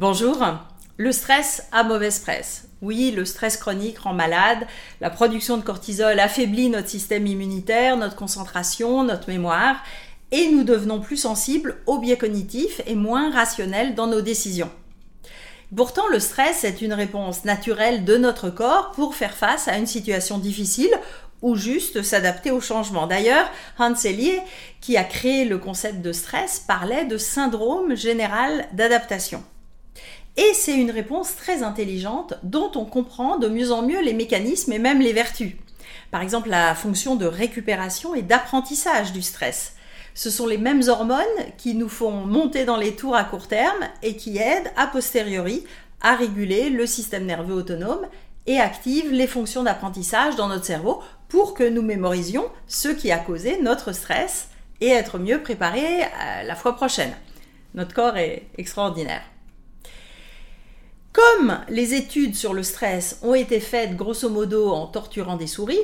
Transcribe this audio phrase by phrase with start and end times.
[0.00, 0.38] Bonjour.
[0.96, 2.68] Le stress a mauvaise presse.
[2.82, 4.64] Oui, le stress chronique rend malade,
[5.00, 9.82] la production de cortisol affaiblit notre système immunitaire, notre concentration, notre mémoire,
[10.30, 14.70] et nous devenons plus sensibles aux biais cognitifs et moins rationnels dans nos décisions.
[15.74, 19.86] Pourtant, le stress est une réponse naturelle de notre corps pour faire face à une
[19.86, 20.96] situation difficile
[21.42, 23.08] ou juste s'adapter au changement.
[23.08, 24.38] D'ailleurs, Hans Selye,
[24.80, 29.42] qui a créé le concept de stress, parlait de syndrome général d'adaptation.
[30.38, 34.72] Et c'est une réponse très intelligente dont on comprend de mieux en mieux les mécanismes
[34.72, 35.56] et même les vertus.
[36.12, 39.74] Par exemple, la fonction de récupération et d'apprentissage du stress.
[40.14, 41.24] Ce sont les mêmes hormones
[41.56, 45.64] qui nous font monter dans les tours à court terme et qui aident a posteriori
[46.02, 48.06] à réguler le système nerveux autonome
[48.46, 53.18] et activent les fonctions d'apprentissage dans notre cerveau pour que nous mémorisions ce qui a
[53.18, 56.04] causé notre stress et être mieux préparés
[56.46, 57.12] la fois prochaine.
[57.74, 59.22] Notre corps est extraordinaire.
[61.18, 65.82] Comme les études sur le stress ont été faites grosso modo en torturant des souris,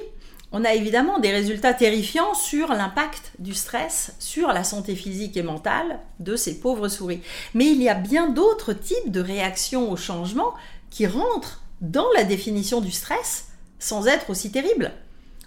[0.52, 5.42] on a évidemment des résultats terrifiants sur l'impact du stress sur la santé physique et
[5.42, 7.20] mentale de ces pauvres souris.
[7.52, 10.54] Mais il y a bien d'autres types de réactions au changement
[10.88, 13.48] qui rentrent dans la définition du stress
[13.80, 14.92] sans être aussi terribles.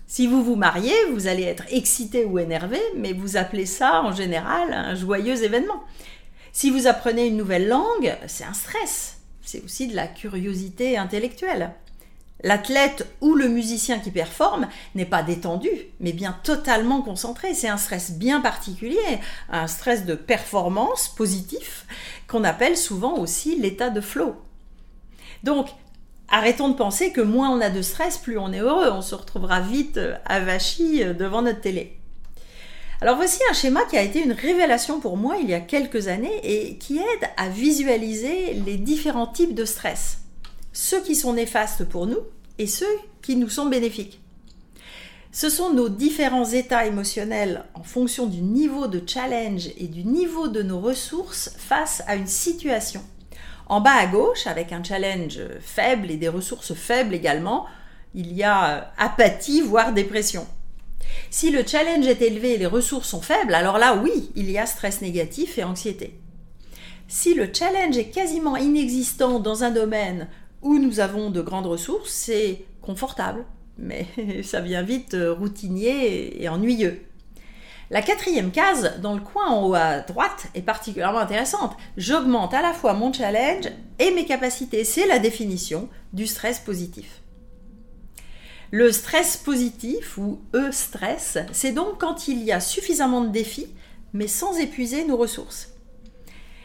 [0.06, 4.12] Si vous vous mariez, vous allez être excité ou énervé, mais vous appelez ça en
[4.12, 5.82] général un joyeux événement.
[6.52, 9.17] Si vous apprenez une nouvelle langue, c'est un stress
[9.48, 11.72] c'est aussi de la curiosité intellectuelle.
[12.44, 15.70] L'athlète ou le musicien qui performe n'est pas détendu,
[16.02, 17.54] mais bien totalement concentré.
[17.54, 21.86] C'est un stress bien particulier, un stress de performance positif,
[22.28, 24.36] qu'on appelle souvent aussi l'état de flow.
[25.44, 25.70] Donc,
[26.28, 28.92] arrêtons de penser que moins on a de stress, plus on est heureux.
[28.92, 31.98] On se retrouvera vite avachi devant notre télé.
[33.00, 36.08] Alors voici un schéma qui a été une révélation pour moi il y a quelques
[36.08, 40.22] années et qui aide à visualiser les différents types de stress.
[40.73, 42.22] Ceux qui sont néfastes pour nous
[42.58, 42.86] et ceux
[43.22, 44.20] qui nous sont bénéfiques.
[45.31, 50.48] Ce sont nos différents états émotionnels en fonction du niveau de challenge et du niveau
[50.48, 53.04] de nos ressources face à une situation.
[53.67, 57.67] En bas à gauche, avec un challenge faible et des ressources faibles également,
[58.16, 60.48] il y a apathie, voire dépression.
[61.30, 64.58] Si le challenge est élevé et les ressources sont faibles, alors là, oui, il y
[64.58, 66.20] a stress négatif et anxiété.
[67.08, 70.28] Si le challenge est quasiment inexistant dans un domaine
[70.62, 73.46] où nous avons de grandes ressources, c'est confortable,
[73.78, 74.08] mais
[74.44, 77.02] ça vient vite euh, routinier et ennuyeux.
[77.90, 81.78] La quatrième case, dans le coin en haut à droite, est particulièrement intéressante.
[81.96, 83.70] J'augmente à la fois mon challenge
[84.00, 84.84] et mes capacités.
[84.84, 87.22] C'est la définition du stress positif.
[88.72, 93.67] Le stress positif ou E-stress, c'est donc quand il y a suffisamment de défis,
[94.14, 95.70] mais sans épuiser nos ressources.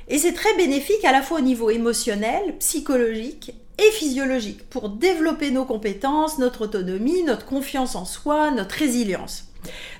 [0.09, 5.53] Et c'est très bénéfique à la fois au niveau émotionnel, psychologique et physiologique pour développer
[5.53, 9.45] nos compétences, notre autonomie, notre confiance en soi, notre résilience.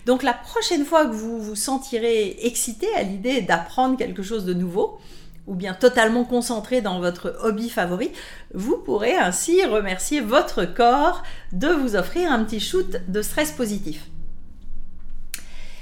[0.05, 4.55] Donc la prochaine fois que vous vous sentirez excité à l'idée d'apprendre quelque chose de
[4.55, 4.99] nouveau,
[5.47, 8.13] ou bien totalement concentré dans votre hobby favori,
[8.55, 11.23] vous pourrez ainsi remercier votre corps
[11.53, 14.07] de vous offrir un petit shoot de stress positif.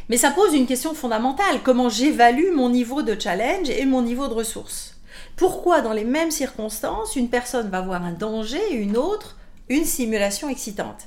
[0.08, 4.26] Mais ça pose une question fondamentale, comment j'évalue mon niveau de challenge et mon niveau
[4.26, 4.96] de ressources?
[5.36, 9.36] Pourquoi dans les mêmes circonstances, une personne va voir un danger et une autre
[9.68, 11.06] une simulation excitante?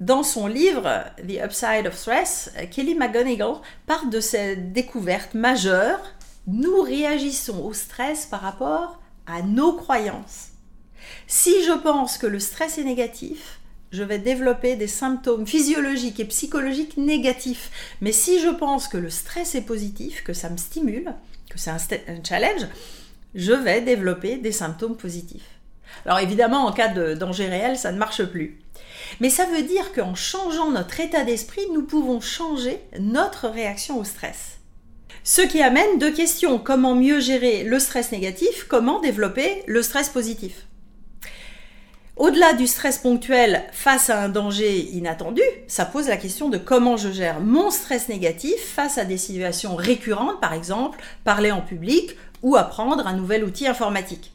[0.00, 3.56] Dans son livre The Upside of Stress, Kelly McGonigal
[3.86, 6.00] part de cette découverte majeure
[6.46, 10.48] nous réagissons au stress par rapport à nos croyances.
[11.26, 13.60] Si je pense que le stress est négatif,
[13.92, 17.70] je vais développer des symptômes physiologiques et psychologiques négatifs.
[18.00, 21.14] Mais si je pense que le stress est positif, que ça me stimule,
[21.50, 22.66] que c'est un, challenge,
[23.34, 25.48] je vais développer des symptômes positifs.
[26.06, 28.58] Alors évidemment, en cas de danger réel, ça ne marche plus.
[29.20, 34.04] Mais ça veut dire qu'en changeant notre état d'esprit, nous pouvons changer notre réaction au
[34.04, 34.61] stress.
[35.24, 36.58] Ce qui amène deux questions.
[36.58, 38.66] Comment mieux gérer le stress négatif?
[38.68, 40.66] Comment développer le stress positif?
[42.16, 46.96] Au-delà du stress ponctuel face à un danger inattendu, ça pose la question de comment
[46.96, 52.16] je gère mon stress négatif face à des situations récurrentes, par exemple parler en public
[52.42, 54.32] ou apprendre un nouvel outil informatique.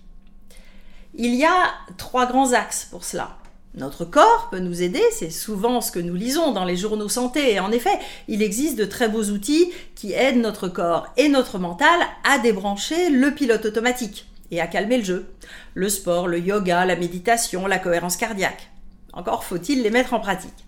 [1.16, 3.38] Il y a trois grands axes pour cela.
[3.78, 7.54] Notre corps peut nous aider, c'est souvent ce que nous lisons dans les journaux santé.
[7.54, 11.60] Et en effet, il existe de très beaux outils qui aident notre corps et notre
[11.60, 15.28] mental à débrancher le pilote automatique et à calmer le jeu.
[15.76, 18.72] Le sport, le yoga, la méditation, la cohérence cardiaque.
[19.14, 20.66] Encore faut-il les mettre en pratique.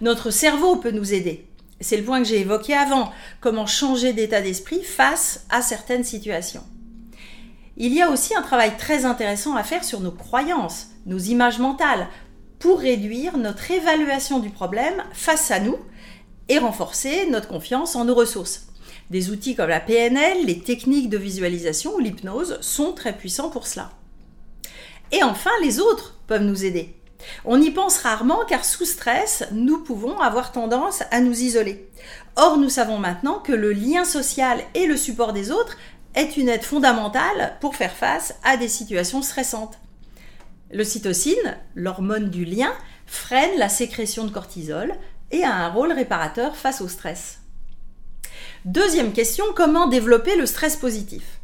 [0.00, 1.44] Notre cerveau peut nous aider.
[1.80, 3.10] C'est le point que j'ai évoqué avant.
[3.40, 6.62] Comment changer d'état d'esprit face à certaines situations.
[7.76, 11.58] il y a aussi un travail très intéressant à faire sur nos croyances, nos images
[11.58, 12.08] mentales,
[12.58, 15.78] pour réduire notre évaluation du problème face à nous
[16.48, 18.68] et renforcer notre confiance en nos ressources.
[19.10, 23.66] Des outils comme la PNL, les techniques de visualisation ou l'hypnose sont très puissants pour
[23.66, 23.90] cela.
[25.12, 26.94] Et enfin, les autres peuvent nous aider.
[27.44, 31.88] On y pense rarement car sous stress, nous pouvons avoir tendance à nous isoler.
[32.36, 35.76] Or, nous savons maintenant que le lien social et le support des autres
[36.14, 39.78] est une aide fondamentale pour faire face à des situations stressantes.
[40.70, 42.72] L'ocytocine, l'hormone du lien,
[43.06, 44.94] freine la sécrétion de cortisol
[45.30, 47.40] et a un rôle réparateur face au stress.
[48.64, 51.40] Deuxième question, comment développer le stress positif?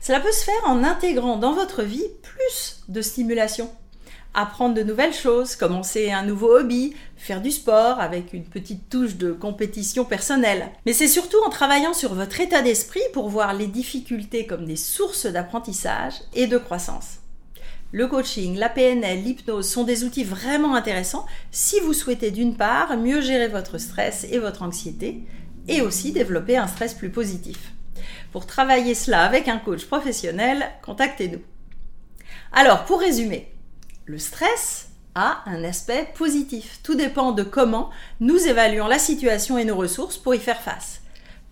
[0.00, 3.70] Cela peut se faire en intégrant dans votre vie plus de stimulation
[4.34, 9.16] apprendre de nouvelles choses, commencer un nouveau hobby, faire du sport avec une petite touche
[9.16, 10.70] de compétition personnelle.
[10.86, 14.76] Mais c'est surtout en travaillant sur votre état d'esprit pour voir les difficultés comme des
[14.76, 17.21] sources d'apprentissage et de croissance.
[17.94, 22.96] Le coaching, la PNL, l'hypnose sont des outils vraiment intéressants si vous souhaitez d'une part
[22.96, 25.26] mieux gérer votre stress et votre anxiété
[25.68, 27.74] et aussi développer un stress plus positif.
[28.32, 31.42] Pour travailler cela avec un coach professionnel, contactez-nous.
[32.50, 33.52] Alors, pour résumer,
[34.06, 36.80] le stress a un aspect positif.
[36.82, 37.90] Tout dépend de comment
[38.20, 41.02] nous évaluons la situation et nos ressources pour y faire face.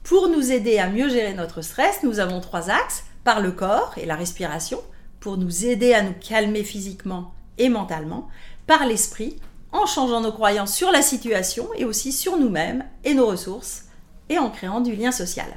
[0.04, 3.92] Pour nous aider à mieux gérer notre stress, nous avons trois axes, par le corps
[3.98, 4.80] et la respiration,
[5.20, 8.28] pour nous aider à nous calmer physiquement et mentalement,
[8.66, 9.36] par l'esprit,
[9.72, 13.84] en changeant nos croyances sur la situation et aussi sur nous-mêmes et nos ressources,
[14.28, 15.48] et en créant du lien social.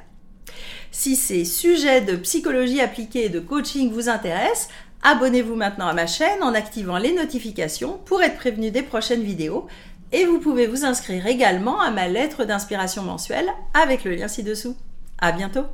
[0.92, 4.69] Si ces sujets de psychologie appliquée et de coaching vous intéressent,
[5.04, 9.68] Abonnez-vous maintenant à ma chaîne en activant les notifications pour être prévenu des prochaines vidéos
[10.13, 14.77] et vous pouvez vous inscrire également à ma lettre d'inspiration mensuelle avec le lien ci-dessous.
[15.19, 15.65] À bientôt!